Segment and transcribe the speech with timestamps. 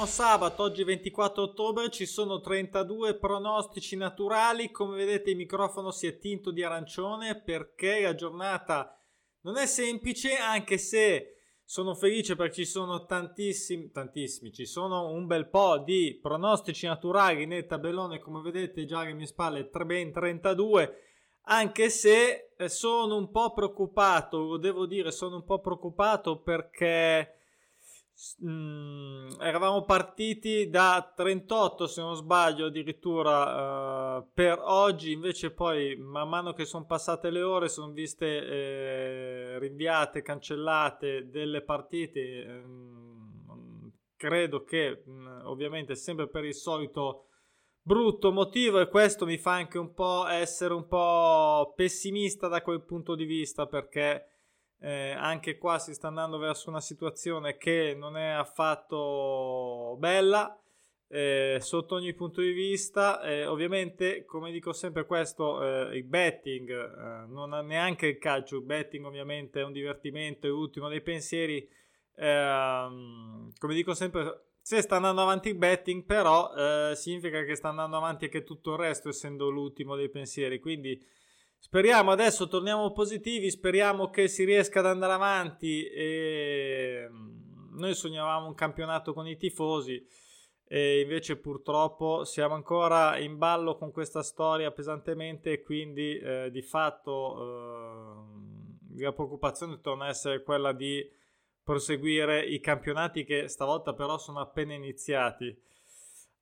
[0.00, 6.06] Buon sabato, oggi 24 ottobre, ci sono 32 pronostici naturali, come vedete il microfono si
[6.06, 8.98] è tinto di arancione perché la giornata
[9.42, 15.26] non è semplice anche se sono felice perché ci sono tantissimi, tantissimi, ci sono un
[15.26, 20.94] bel po' di pronostici naturali nel tabellone, come vedete già alle mie spalle ben 32,
[21.42, 27.34] anche se eh, sono un po' preoccupato, lo devo dire, sono un po' preoccupato perché
[28.44, 35.12] Mm, eravamo partiti da 38 se non sbaglio addirittura uh, per oggi.
[35.12, 41.62] Invece poi man mano che sono passate le ore sono viste eh, rinviate cancellate delle
[41.62, 42.62] partite eh,
[44.20, 47.28] credo che mm, ovviamente sempre per il solito
[47.80, 52.82] brutto motivo e questo mi fa anche un po' essere un po' pessimista da quel
[52.82, 54.26] punto di vista perché
[54.80, 60.58] eh, anche qua si sta andando verso una situazione che non è affatto bella
[61.12, 63.20] eh, sotto ogni punto di vista.
[63.22, 68.56] Eh, ovviamente, come dico sempre, questo eh, il betting eh, non ha neanche il calcio.
[68.56, 71.68] Il betting, ovviamente, è un divertimento, è l'ultimo dei pensieri.
[72.14, 77.68] Ehm, come dico sempre, se sta andando avanti il betting, però eh, significa che sta
[77.68, 80.60] andando avanti anche tutto il resto, essendo l'ultimo dei pensieri.
[80.60, 81.04] Quindi
[81.62, 88.46] Speriamo adesso torniamo positivi, speriamo che si riesca ad andare avanti e mm, noi sognavamo
[88.46, 90.04] un campionato con i tifosi
[90.66, 96.62] e invece purtroppo siamo ancora in ballo con questa storia pesantemente e quindi eh, di
[96.62, 97.36] fatto
[98.96, 101.08] eh, la preoccupazione torna a essere quella di
[101.62, 105.56] proseguire i campionati che stavolta però sono appena iniziati.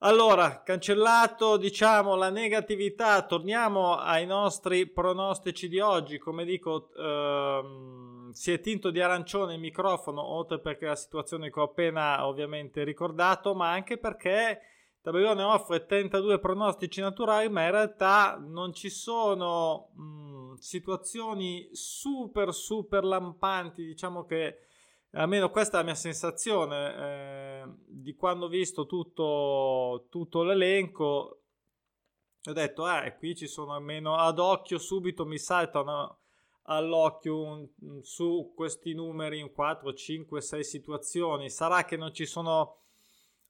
[0.01, 6.19] Allora, cancellato diciamo la negatività, torniamo ai nostri pronostici di oggi.
[6.19, 11.59] Come dico, ehm, si è tinto di arancione il microfono, oltre perché la situazione che
[11.59, 14.61] ho appena ovviamente ricordato, ma anche perché
[15.01, 23.03] Tabellone offre 32 pronostici naturali, ma in realtà non ci sono mh, situazioni super super
[23.03, 24.68] lampanti, diciamo che
[25.13, 31.43] almeno questa è la mia sensazione eh, di quando ho visto tutto, tutto l'elenco
[32.45, 36.19] ho detto eh qui ci sono almeno ad occhio subito mi saltano
[36.69, 37.69] all'occhio un,
[38.03, 41.51] su questi numeri in 4 5 6 situazioni.
[41.51, 42.77] Sarà che non ci sono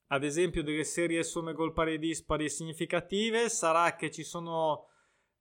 [0.07, 3.49] ad esempio delle serie somme gol pari dispari significative?
[3.49, 4.87] Sarà che ci sono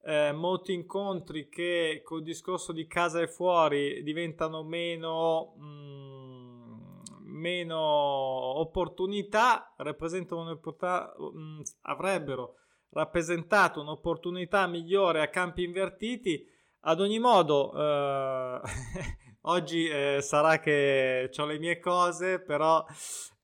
[0.09, 6.79] eh, molti incontri che col discorso di casa e fuori diventano meno, mh, mm,
[7.25, 12.55] meno opportunità, rappresentano mh, mm, avrebbero
[12.91, 16.43] rappresentato un'opportunità migliore a campi invertiti.
[16.83, 18.61] Ad ogni modo, eh,
[19.49, 22.85] oggi eh, sarà che ho le mie cose, però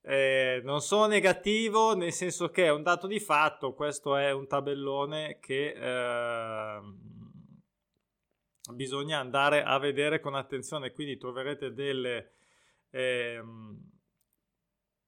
[0.03, 4.47] eh, non sono negativo, nel senso che è un dato di fatto, questo è un
[4.47, 6.81] tabellone che eh,
[8.73, 12.33] bisogna andare a vedere con attenzione, quindi troverete delle,
[12.91, 13.43] eh,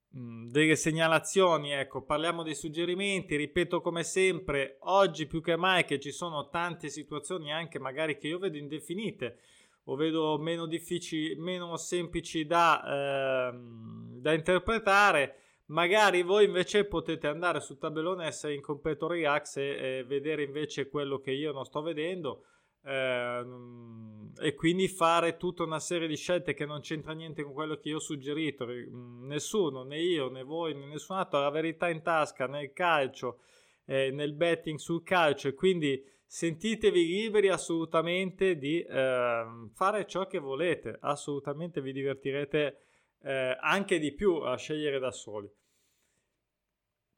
[0.09, 6.11] delle segnalazioni, ecco, parliamo dei suggerimenti, ripeto come sempre, oggi più che mai che ci
[6.11, 9.41] sono tante situazioni anche magari che io vedo indefinite,
[9.89, 15.37] o vedo meno difficili, meno semplici da, ehm, da interpretare.
[15.67, 20.89] Magari voi invece potete andare sul tabellone, essere in completo relax e, e vedere invece
[20.89, 22.45] quello che io non sto vedendo
[22.85, 27.77] ehm, e quindi fare tutta una serie di scelte che non c'entra niente con quello
[27.77, 28.67] che io ho suggerito.
[28.67, 33.41] Nessuno, né io né voi, né nessun altro ha la verità in tasca nel calcio,
[33.87, 40.39] eh, nel betting sul calcio e quindi sentitevi liberi assolutamente di eh, fare ciò che
[40.39, 42.81] volete, assolutamente vi divertirete
[43.23, 45.51] eh, anche di più a scegliere da soli.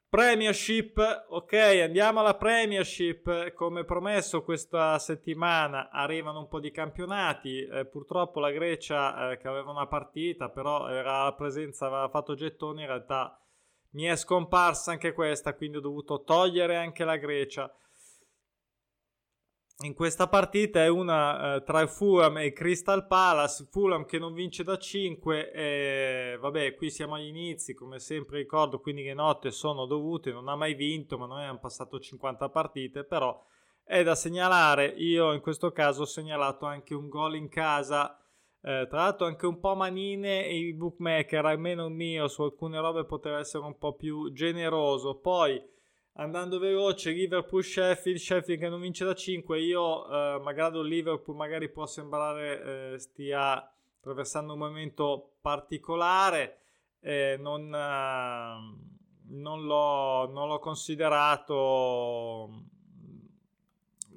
[0.09, 3.53] Premiership, ok, andiamo alla Premiership.
[3.53, 7.61] Come promesso, questa settimana arrivano un po' di campionati.
[7.61, 12.33] Eh, purtroppo la Grecia, eh, che aveva una partita, però era la presenza, aveva fatto
[12.33, 12.81] gettoni.
[12.81, 13.39] In realtà
[13.91, 17.71] mi è scomparsa anche questa, quindi ho dovuto togliere anche la Grecia
[19.81, 23.65] in questa partita è una eh, tra Fulham e Crystal Palace.
[23.71, 25.51] Fulham che non vince da 5.
[25.53, 30.33] E, vabbè, qui siamo agli inizi, come sempre ricordo, quindi le notte sono dovute.
[30.33, 33.05] Non ha mai vinto, ma noi abbiamo passato 50 partite.
[33.05, 33.41] Però
[33.81, 34.87] è da segnalare.
[34.97, 38.21] Io in questo caso ho segnalato anche un gol in casa.
[38.61, 42.81] Eh, tra l'altro anche un po' manine e il bookmaker, almeno il mio, su alcune
[42.81, 45.19] robe poteva essere un po' più generoso.
[45.19, 45.61] Poi
[46.19, 51.69] andando veloce Liverpool Sheffield Sheffield che non vince da 5 io eh, magari Liverpool magari
[51.69, 56.57] può sembrare eh, stia attraversando un momento particolare
[57.01, 61.87] eh, non, non, l'ho, non l'ho considerato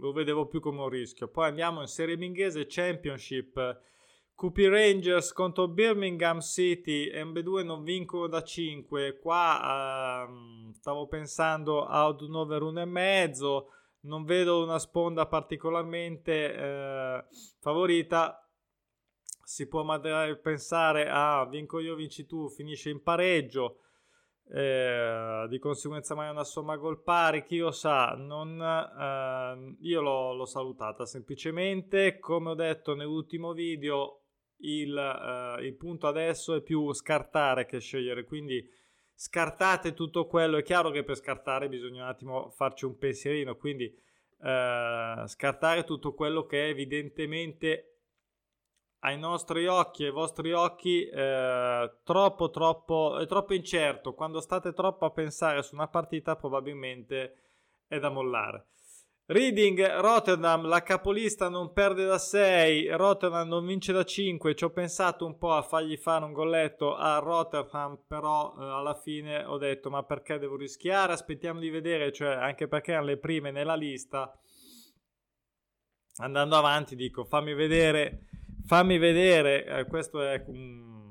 [0.02, 1.28] lo vedevo più come un rischio.
[1.28, 3.81] Poi andiamo in Serie inglese Championship.
[4.42, 9.20] QP Rangers contro Birmingham City, MB2 non vincono da 5.
[9.20, 13.64] Qua uh, stavo pensando ad un over 1,5.
[14.00, 18.44] Non vedo una sponda particolarmente uh, favorita.
[19.44, 23.82] Si può magari pensare a ah, vinco io, vinci tu, finisce in pareggio
[24.50, 30.34] eh, di conseguenza mai una somma gol pari, chi lo sa, non, eh, io l'ho,
[30.34, 34.21] l'ho, salutata semplicemente, come ho detto nell'ultimo video,
[34.62, 38.67] il, eh, il, punto adesso è più scartare che scegliere, quindi
[39.14, 43.85] scartate tutto quello, è chiaro che per scartare bisogna un attimo farci un pensierino, quindi
[43.85, 47.93] eh, scartare tutto quello che evidentemente
[49.05, 54.14] ai nostri occhi, ai vostri occhi, eh, troppo, troppo, è troppo incerto.
[54.14, 57.37] Quando state troppo a pensare su una partita, probabilmente
[57.88, 58.67] è da mollare.
[59.26, 64.54] Reading Rotterdam, la capolista non perde da 6, Rotterdam non vince da 5.
[64.54, 68.94] Ci ho pensato un po' a fargli fare un golletto a Rotterdam, però eh, alla
[68.94, 71.12] fine ho detto: ma perché devo rischiare?
[71.12, 74.36] Aspettiamo di vedere, cioè anche perché erano le prime nella lista.
[76.16, 78.26] Andando avanti, dico: fammi vedere
[78.64, 81.01] fammi vedere, eh, questo è um,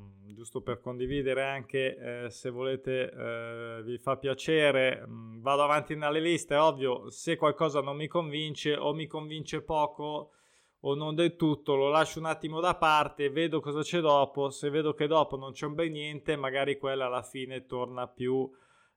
[0.41, 6.19] giusto per condividere anche eh, se volete, eh, vi fa piacere, um, vado avanti nelle
[6.19, 10.31] liste, ovvio, se qualcosa non mi convince o mi convince poco
[10.79, 14.71] o non del tutto, lo lascio un attimo da parte, vedo cosa c'è dopo, se
[14.71, 18.49] vedo che dopo non c'è un bel niente, magari quella alla fine torna più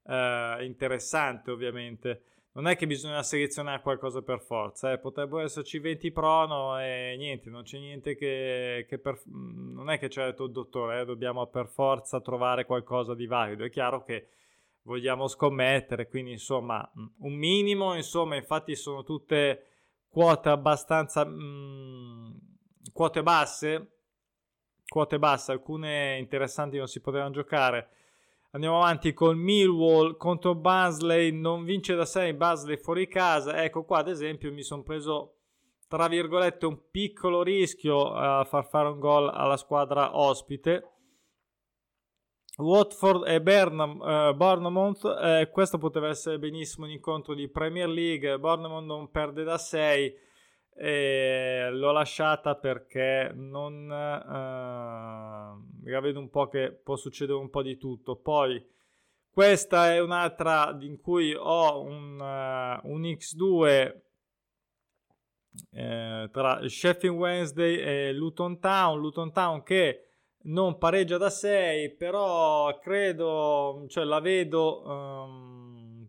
[0.06, 2.22] eh, interessante ovviamente
[2.54, 4.98] non è che bisogna selezionare qualcosa per forza, eh.
[4.98, 9.98] potrebbero esserci 20 prono e niente, non c'è niente che, che per, mm, non è
[9.98, 14.04] che c'è detto il dottore, eh, dobbiamo per forza trovare qualcosa di valido, è chiaro
[14.04, 14.28] che
[14.82, 19.66] vogliamo scommettere, quindi insomma mm, un minimo, insomma infatti sono tutte
[20.08, 22.30] quote abbastanza, mh, mm,
[22.92, 23.96] quote basse,
[24.86, 27.88] quote basse, alcune interessanti non si potevano giocare,
[28.54, 33.60] Andiamo avanti col Millwall contro Basley, non vince da 6, Basley fuori casa.
[33.64, 35.38] Ecco qua ad esempio mi sono preso
[35.88, 40.90] tra virgolette un piccolo rischio a far fare un gol alla squadra ospite.
[42.58, 48.38] Watford e Burnham, eh, Bournemouth, eh, questo poteva essere benissimo un incontro di Premier League,
[48.38, 50.14] Bournemouth non perde da 6
[50.76, 54.24] e l'ho lasciata perché non eh,
[55.90, 58.64] la vedo un po' che può succedere un po' di tutto poi
[59.30, 64.02] questa è un'altra in cui ho un, uh, un X2
[65.70, 70.00] eh, tra Sheffield Wednesday e Luton Town Luton Town che
[70.44, 75.64] non pareggia da 6 però credo cioè la vedo um,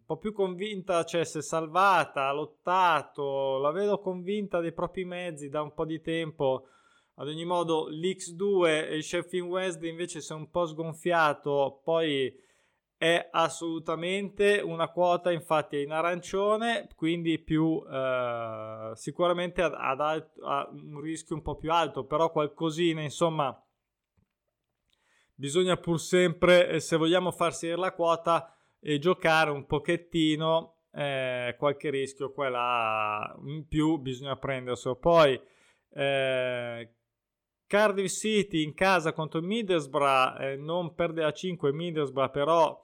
[0.05, 5.49] po' più convinta, cioè si è salvata, ha lottato, la vedo convinta dei propri mezzi
[5.49, 6.67] da un po' di tempo.
[7.15, 12.33] Ad ogni modo, l'X2 e il Sheffield Wednesday invece si è un po' sgonfiato, poi
[12.97, 19.99] è assolutamente una quota, infatti è in arancione, quindi più eh, sicuramente ad, ad,
[20.41, 23.57] ad un rischio un po' più alto, però qualcosina, insomma,
[25.33, 28.55] bisogna pur sempre, se vogliamo far salire la quota,
[28.87, 34.95] e giocare un pochettino eh, qualche rischio qua là in più bisogna prenderselo.
[34.97, 35.41] Poi
[35.89, 36.95] eh,
[37.67, 42.83] Cardiff City in casa contro Middlesbrough eh, non perde a 5 Middlesbrough però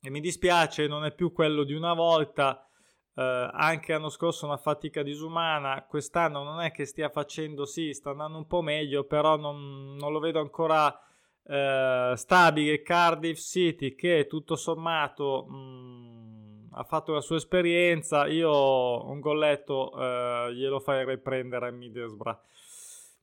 [0.00, 2.66] mi dispiace non è più quello di una volta
[3.14, 8.10] eh, anche l'anno scorso una fatica disumana quest'anno non è che stia facendo sì sta
[8.10, 10.98] andando un po' meglio però non, non lo vedo ancora
[11.44, 16.22] eh, stabile Cardiff City che tutto sommato mh, mm,
[16.72, 18.26] ha fatto la sua esperienza.
[18.26, 22.38] Io un golletto eh, glielo farei prendere a Middlesbrough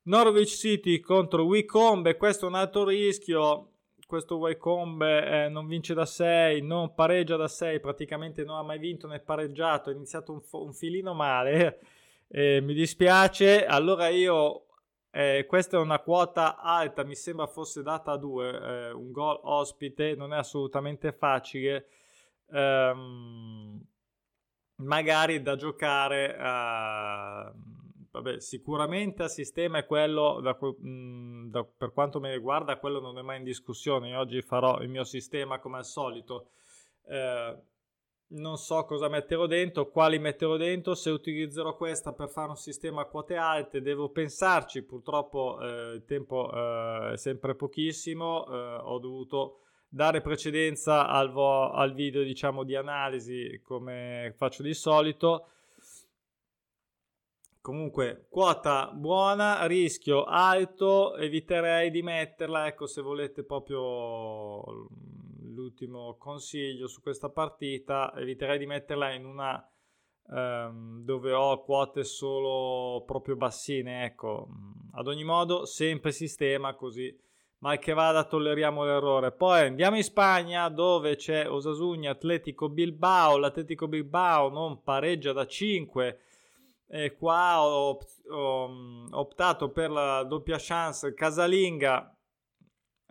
[0.10, 3.74] Norwich City contro Wycombe questo è un altro rischio
[4.08, 8.80] questo Wycombe eh, non vince da 6 non pareggia da 6 praticamente non ha mai
[8.80, 11.80] vinto né pareggiato ha iniziato un, un filino male
[12.28, 14.66] eh, mi dispiace allora io
[15.12, 19.40] eh, questa è una quota alta, mi sembra fosse data a due, eh, un gol
[19.42, 21.88] ospite, non è assolutamente facile.
[22.52, 23.84] Ehm,
[24.76, 27.52] magari da giocare a...
[28.12, 33.18] Vabbè, sicuramente a sistema è quello, da, mh, da, per quanto mi riguarda, quello non
[33.18, 34.10] è mai in discussione.
[34.10, 36.50] Io oggi farò il mio sistema come al solito.
[37.08, 37.58] Eh,
[38.32, 43.02] non so cosa metterò dentro, quali metterò dentro, se utilizzerò questa per fare un sistema
[43.02, 49.00] a quote alte, devo pensarci, purtroppo eh, il tempo eh, è sempre pochissimo, eh, ho
[49.00, 55.48] dovuto dare precedenza al, vo- al video diciamo di analisi come faccio di solito.
[57.62, 64.88] Comunque, quota buona, rischio alto, eviterei di metterla, ecco se volete proprio
[65.42, 69.70] l'ultimo consiglio su questa partita, eviterei di metterla in una
[70.28, 74.48] um, dove ho quote solo proprio bassine, ecco.
[74.94, 77.14] Ad ogni modo, sempre sistema così
[77.60, 79.32] mal che vada tolleriamo l'errore.
[79.32, 86.20] Poi andiamo in Spagna dove c'è Osasuna Atletico Bilbao, l'Atletico Bilbao non pareggia da 5
[86.92, 92.14] e qua ho, ho optato per la doppia chance casalinga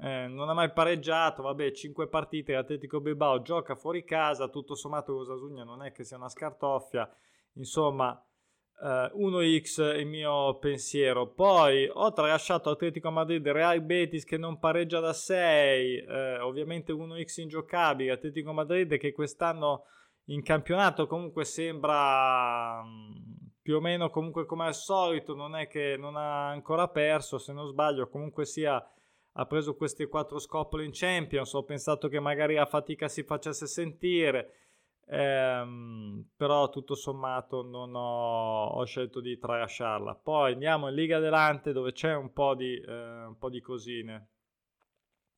[0.01, 5.17] eh, non ha mai pareggiato, vabbè, 5 partite, l'Atletico Bilbao gioca fuori casa, tutto sommato
[5.17, 7.11] Osasuna non è che sia una scartoffia,
[7.55, 8.17] insomma,
[8.81, 11.33] eh, 1x il mio pensiero.
[11.33, 17.41] Poi ho tralasciato Atletico Madrid, Real Betis che non pareggia da 6, eh, ovviamente 1x
[17.41, 19.87] ingiocabile, Atletico Madrid che quest'anno
[20.27, 25.99] in campionato comunque sembra mm, più o meno comunque come al solito, non è che
[25.99, 28.83] non ha ancora perso, se non sbaglio, comunque sia
[29.33, 33.67] ha preso questi quattro scopole in Champions, ho pensato che magari la fatica si facesse
[33.67, 34.55] sentire,
[35.05, 40.15] ehm, però tutto sommato non ho, ho, scelto di tralasciarla.
[40.15, 44.29] Poi andiamo in Liga Delante dove c'è un po' di, eh, un po di cosine.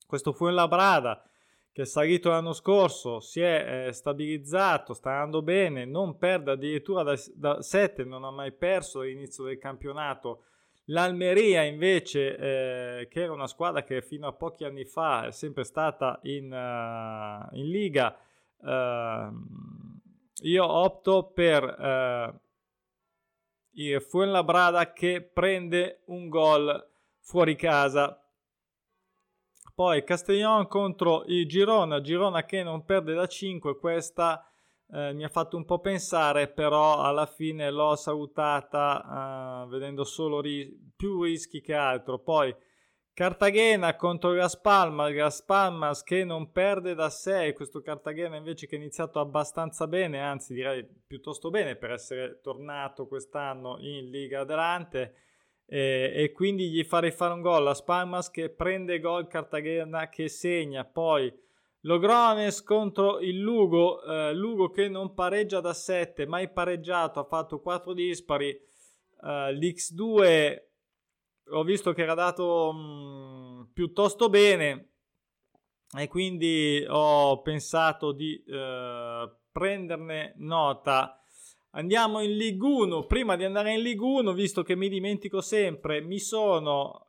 [0.07, 1.21] Questo fu in Labrada
[1.73, 7.15] che è salito l'anno scorso, si è eh, stabilizzato, sta andando bene, non perde addirittura
[7.35, 10.45] da 7, non ha mai perso all'inizio del campionato
[10.91, 15.63] L'Almeria invece, eh, che era una squadra che fino a pochi anni fa è sempre
[15.63, 18.19] stata in, uh, in Liga,
[18.57, 19.33] uh,
[20.43, 22.41] io opto per uh,
[23.75, 28.20] il Fuenlabrada che prende un gol fuori casa.
[29.81, 34.47] Poi Castellón contro il Girona, Girona che non perde da 5, questa
[34.93, 40.43] eh, mi ha fatto un po' pensare, però alla fine l'ho salutata eh, vedendo solo
[40.43, 42.19] ri- più rischi che altro.
[42.19, 42.55] Poi
[43.15, 48.77] Cartagena contro Las Palmas, Las Palmas che non perde da 6, questo Cartagena invece che
[48.77, 55.30] è iniziato abbastanza bene, anzi direi piuttosto bene per essere tornato quest'anno in Liga Adelante
[55.73, 57.63] e, e quindi gli farei fare un gol.
[57.63, 61.33] Las Palmas che prende gol, Cartagena che segna, poi
[61.83, 67.61] Logrones contro il Lugo, eh, Lugo che non pareggia da 7, mai pareggiato, ha fatto
[67.61, 68.49] 4 dispari.
[68.49, 68.61] Eh,
[69.53, 70.63] L'X2
[71.53, 74.89] ho visto che era dato mh, mm, piuttosto bene
[75.97, 81.20] e quindi ho pensato di eh, prenderne nota.
[81.73, 83.07] Andiamo in Ligue 1.
[83.07, 87.07] Prima di andare in Ligue 1, visto che mi dimentico sempre, mi sono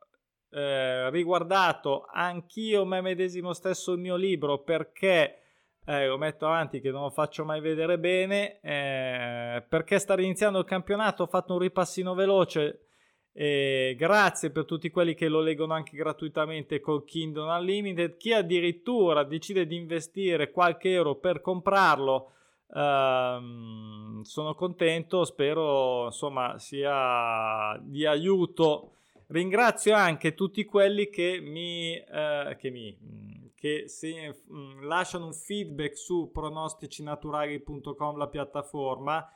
[0.50, 5.38] eh, riguardato anch'io me medesimo stesso il mio libro perché
[5.84, 10.58] eh, lo metto avanti che non lo faccio mai vedere bene eh, perché stare iniziando
[10.58, 12.88] il campionato ho fatto un ripassino veloce
[13.32, 19.24] e grazie per tutti quelli che lo leggono anche gratuitamente col Kindle Unlimited chi addirittura
[19.24, 22.32] decide di investire qualche euro per comprarlo
[22.74, 28.92] ehm, sono contento spero insomma sia di aiuto
[29.32, 35.24] Ringrazio anche tutti quelli che mi, eh, che mi mm, che si, mh, mm, lasciano
[35.24, 39.26] un feedback su pronosticinaturali.com, la piattaforma.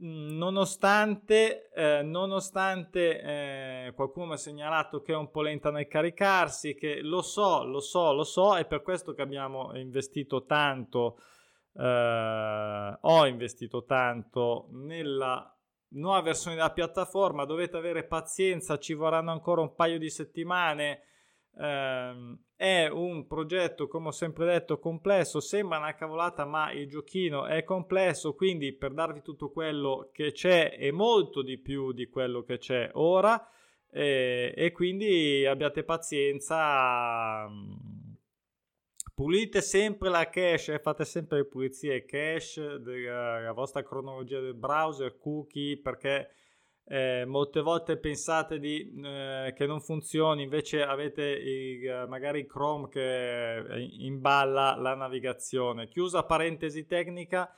[0.00, 3.20] Mm, nonostante, eh, nonostante
[3.86, 7.64] eh, qualcuno mi ha segnalato che è un po' lenta nel caricarsi, che lo so,
[7.64, 11.18] lo so, lo so, è per questo che abbiamo investito tanto,
[11.78, 15.50] eh, ho investito tanto nella
[15.88, 21.02] nuova versione della piattaforma, dovete avere pazienza, ci vorranno ancora un paio di settimane.
[21.58, 27.44] Eh, è un progetto, come ho sempre detto, complesso, sembra una cavolata, ma il giochino
[27.44, 32.42] è complesso, quindi per darvi tutto quello che c'è e molto di più di quello
[32.42, 33.50] che c'è ora.
[33.90, 37.46] E, e quindi abbiate pazienza
[39.16, 45.80] Pulite sempre la cache, fate sempre le pulizie cache della vostra cronologia del browser, cookie,
[45.80, 46.32] perché
[46.84, 53.88] eh, molte volte pensate di, eh, che non funzioni, invece avete il, magari Chrome che
[54.00, 55.88] imballa la navigazione.
[55.88, 57.50] Chiusa parentesi tecnica,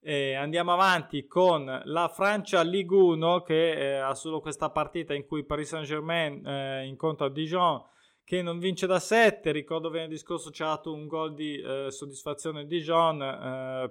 [0.00, 5.24] eh, andiamo avanti con la Francia Ligue 1 che eh, ha solo questa partita in
[5.24, 7.80] cui Paris Saint-Germain eh, incontra Dijon
[8.26, 9.52] che non vince da 7.
[9.52, 13.22] Ricordo venerdì scorso c'è stato un gol di eh, soddisfazione di Dijon.
[13.22, 13.90] Eh,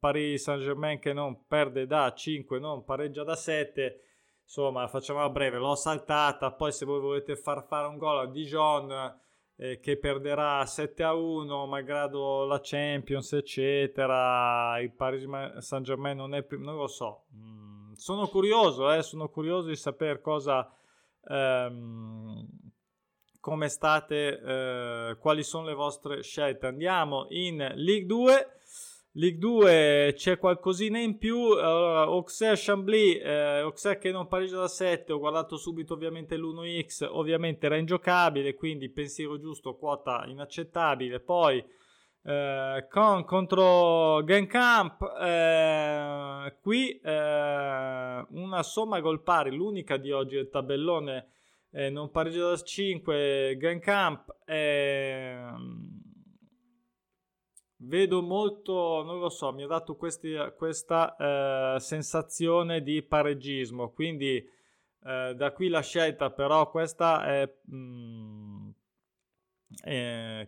[0.00, 4.00] Paris Saint Germain che non perde da 5, non pareggia da 7.
[4.42, 6.50] Insomma, facciamo a breve, l'ho saltata.
[6.50, 9.20] Poi, se voi volete far fare un gol a Dijon
[9.54, 15.24] eh, che perderà 7 a 1, malgrado la Champions, eccetera, il Paris
[15.58, 17.26] Saint Germain non è più, non lo so.
[17.36, 20.68] Mm, sono curioso, eh, sono curioso di sapere cosa.
[21.28, 22.57] Ehm,
[23.40, 26.66] come state, eh, quali sono le vostre scelte.
[26.66, 28.52] Andiamo in League 2.
[29.12, 31.36] League 2 c'è qualcosina in più.
[31.36, 35.12] Allora, Auxerre Chambly, eh, Auxerre che non pareggia da 7.
[35.12, 41.20] Ho guardato subito ovviamente l'1x, ovviamente era ingiocabile, quindi pensiero giusto, quota inaccettabile.
[41.20, 41.64] Poi
[42.22, 50.50] eh, con, contro Genkamp, eh, qui eh, una somma gol pari, l'unica di oggi del
[50.50, 51.28] tabellone
[51.70, 54.36] eh, non pareggio da 5, Grand Camp.
[54.44, 55.52] Eh,
[57.76, 61.16] vedo molto, non lo so, mi ha dato questi, questa
[61.76, 67.52] eh, sensazione di pareggismo, quindi eh, da qui la scelta, però questa è...
[67.64, 68.70] Mh, mm,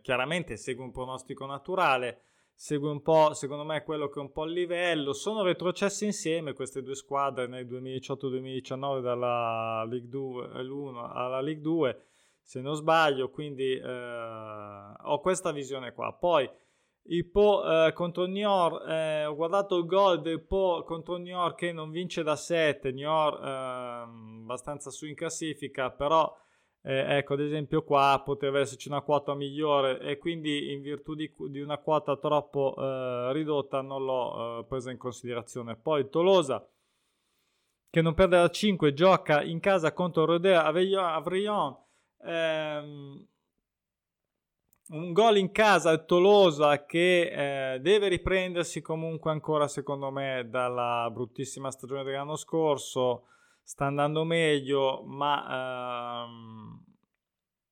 [0.00, 2.29] chiaramente segue un pronostico naturale
[2.60, 5.14] segue un po', secondo me, quello che è un po' il livello.
[5.14, 12.02] Sono retrocesse insieme queste due squadre nel 2018-2019 dalla League 2 l'1 alla League 2,
[12.42, 16.12] se non sbaglio, quindi eh, ho questa visione qua.
[16.12, 16.48] Poi
[17.04, 21.72] il Po eh, contro Nior, eh, ho guardato il gol del Po contro Nior che
[21.72, 26.30] non vince da 7, Nior ehm, abbastanza su in classifica, però
[26.82, 31.30] eh, ecco, ad esempio qua poteva esserci una quota migliore e quindi in virtù di,
[31.48, 35.76] di una quota troppo eh, ridotta non l'ho eh, presa in considerazione.
[35.76, 36.66] Poi Tolosa
[37.90, 41.76] che non perde da 5 gioca in casa contro Rodea Avrion.
[42.24, 43.26] Ehm,
[44.90, 51.08] un gol in casa al Tolosa che eh, deve riprendersi comunque ancora secondo me dalla
[51.12, 53.26] bruttissima stagione dell'anno scorso
[53.70, 56.84] sta andando meglio, ma ehm,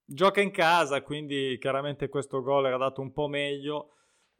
[0.05, 3.95] gioca in casa, quindi chiaramente questo gol era dato un po' meglio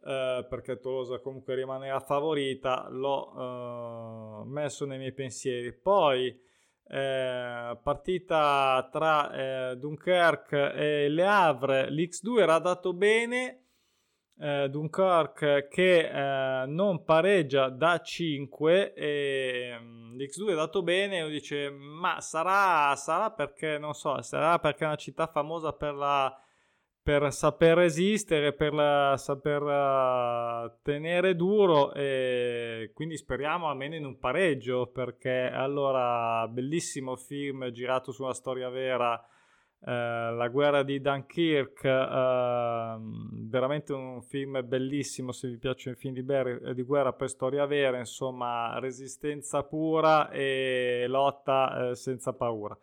[0.05, 5.73] eh, perché Tolosa comunque rimaneva favorita, l'ho eh, messo nei miei pensieri.
[5.73, 6.29] Poi
[6.87, 13.68] eh, partita tra eh, Dunkerque e Le Havre, l'X2 era dato bene
[14.41, 21.29] eh, Dunkirk che eh, non pareggia da 5 e um, l'X2 è dato bene e
[21.29, 26.43] dice ma sarà, sarà perché non so sarà perché è una città famosa per la
[27.09, 34.19] per saper resistere, per la, saper uh, tenere duro e quindi speriamo almeno in un
[34.19, 39.19] pareggio perché allora bellissimo film girato su una storia vera
[39.81, 46.15] eh, la guerra di Dunkirk, eh, veramente un film bellissimo se vi piacciono i film
[46.15, 52.77] di, ber- di, guerra per storia vera, insomma resistenza pura e lotta eh, senza paura.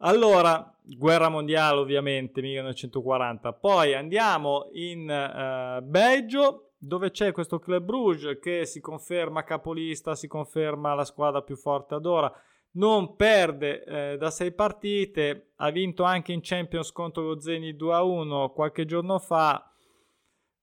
[0.00, 3.54] Allora, guerra mondiale ovviamente, 1940.
[3.54, 10.26] Poi andiamo in uh, Belgio, dove c'è questo Club Bruges che si conferma capolista, si
[10.28, 12.30] conferma la squadra più forte ad ora
[12.76, 18.52] non perde eh, da sei partite, ha vinto anche in Champions contro lo Zeni 2-1
[18.52, 19.70] qualche giorno fa,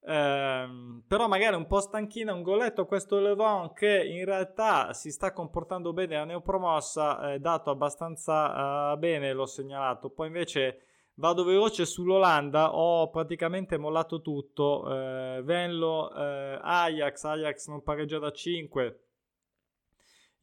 [0.06, 0.68] eh,
[1.08, 5.94] però magari un po' stanchina, un goletto questo Levon che in realtà si sta comportando
[5.94, 12.76] bene, la neopromossa, eh, dato abbastanza uh, bene, l'ho segnalato, poi invece vado veloce sull'Olanda,
[12.76, 19.03] ho praticamente mollato tutto, eh, Venlo, eh, Ajax, Ajax non pareggia da 5,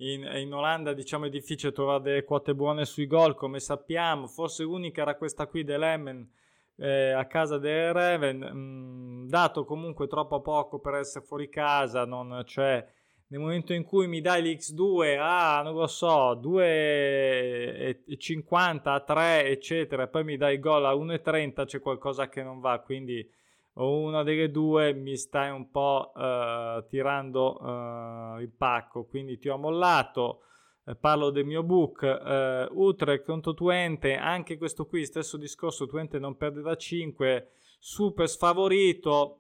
[0.01, 4.27] in, in, Olanda diciamo è difficile trovare delle quote buone sui gol come sappiamo.
[4.27, 6.29] Forse l'unica era questa qui dell'Emmen
[6.77, 8.39] eh, a casa del Reven.
[8.39, 12.85] Mh, mm, dato comunque troppo poco per essere fuori casa non, cioè
[13.29, 20.03] nel momento in cui mi dai l'X2 a non lo so 2,50 a 3 eccetera
[20.05, 22.81] e poi mi dai il gol a 1,30 c'è qualcosa che non va.
[22.81, 23.29] Quindi
[23.75, 29.49] o una delle due mi stai un po' uh, tirando uh, il pacco, quindi ti
[29.49, 30.43] ho mollato.
[30.85, 36.19] Eh, parlo del mio book eh, Utrecht contro Twente, anche questo qui, stesso discorso, Twente
[36.19, 39.37] non perde da 5, super sfavorito.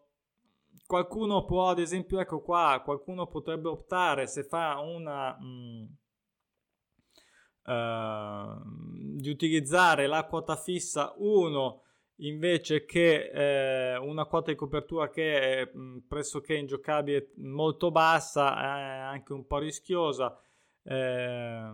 [0.86, 5.36] Qualcuno può, ad esempio, ecco qua, qualcuno potrebbe optare se fa una...
[5.38, 5.88] Mh,
[7.64, 8.58] uh, eh,
[9.20, 11.82] di utilizzare la quota fissa 1
[12.20, 18.98] invece che eh, una quota di copertura che è mh, pressoché ingiocabile molto bassa, è
[18.98, 20.38] anche un po' rischiosa.
[20.82, 21.70] Eh,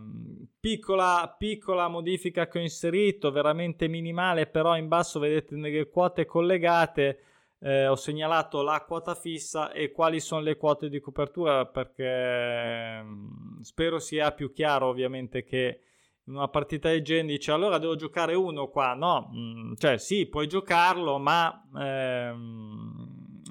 [0.59, 7.21] piccola, piccola modifica che ho inserito, veramente minimale, però in basso vedete nelle quote collegate
[7.59, 13.61] eh, ho segnalato la quota fissa e quali sono le quote di copertura perché mm,
[13.61, 15.81] spero sia più chiaro ovviamente che
[16.27, 18.95] una partita del genere dice allora devo giocare uno qua.
[18.95, 23.45] No mm, cioè sì puoi giocarlo ma ehm,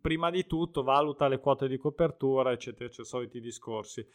[0.00, 4.06] prima di tutto valuta le quote di copertura eccetera c'è soliti discorsi.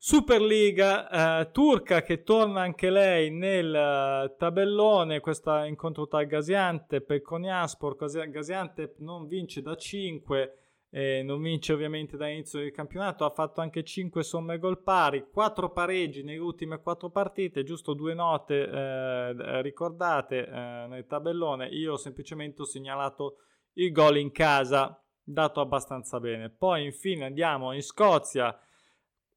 [0.00, 7.20] Superliga eh, turca che torna anche lei nel uh, tabellone, questo incontro tra Gaziantep e
[7.20, 13.60] Konyaspor, Gaziantep non vince da 5, eh, non vince ovviamente dall'inizio del campionato, ha fatto
[13.60, 19.62] anche 5 somme gol pari, 4 pareggi nelle ultime 4 partite, giusto due note eh,
[19.62, 23.36] ricordate eh, nel tabellone, io semplicemente ho segnalato
[23.74, 26.48] il gol in casa, dato abbastanza bene.
[26.48, 28.58] Poi infine andiamo in Scozia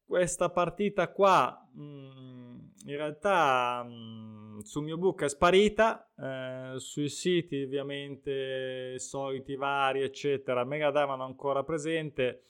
[0.04, 6.74] questa partita qua mh, mm, in realtà mh, mm, sul mio book è sparita eh,
[6.78, 12.44] sui siti ovviamente soliti vari eccetera me la davano ancora presente.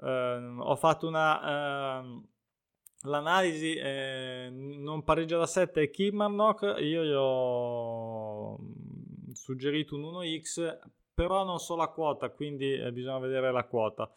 [0.00, 2.22] Eh, ho fatto una eh,
[3.02, 8.58] l'analisi eh, non pareggia da 7 Kilmarnock io gli ho
[9.32, 10.78] suggerito un 1x
[11.14, 14.10] però non so la quota quindi eh, bisogna vedere la quota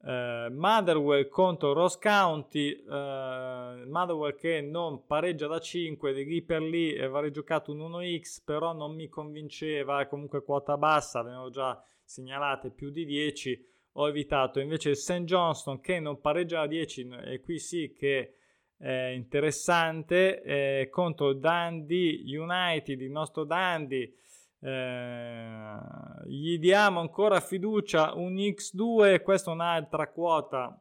[0.00, 6.62] Uh, Motherwell contro Ross County, uh, Motherwell che non pareggia da 5, di lì per
[6.62, 11.82] lì avrei giocato un 1x, però non mi convinceva, comunque quota bassa, ne ho già
[12.04, 15.24] segnalate più di 10, ho evitato invece il St.
[15.24, 18.34] Johnston che non pareggia da 10 e qui sì che
[18.76, 24.12] è interessante, eh, contro Dundee United, il nostro Dundee
[24.60, 25.78] eh,
[26.26, 30.76] gli diamo ancora fiducia un x2 questa è un'altra quota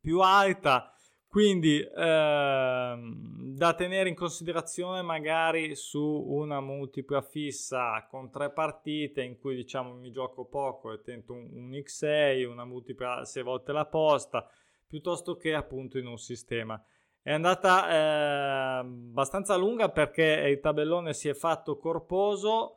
[0.00, 0.92] più alta
[1.26, 9.38] quindi eh, da tenere in considerazione magari su una multipla fissa con tre partite in
[9.38, 13.86] cui diciamo mi gioco poco e tento un, un x6 una multipla 6 volte la
[13.86, 14.46] posta
[14.86, 16.82] piuttosto che appunto in un sistema
[17.22, 22.76] è andata eh, abbastanza lunga perché il tabellone si è fatto corposo.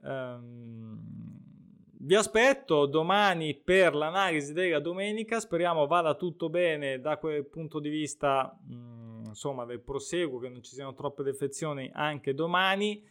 [0.00, 1.22] Um,
[2.04, 5.38] vi aspetto domani per l'analisi della domenica.
[5.38, 10.48] Speriamo vada tutto bene da quel punto di vista, mh, mm, insomma, del proseguo, che
[10.48, 13.04] non ci siano troppe defezioni anche domani.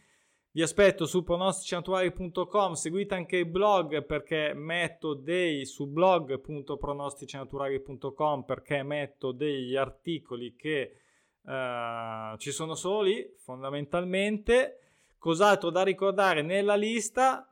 [0.54, 9.32] Vi aspetto su pronosticinaturali.com, seguite anche il blog perché metto dei su blog.pronosticinaturali.com perché metto
[9.32, 10.96] degli articoli che
[11.40, 14.80] uh, ci sono soli fondamentalmente.
[15.16, 17.50] Cos'altro da ricordare nella lista?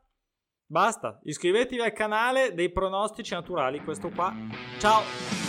[0.67, 4.31] Basta, iscrivetevi al canale dei pronostici naturali, questo qua.
[4.79, 5.40] Ciao!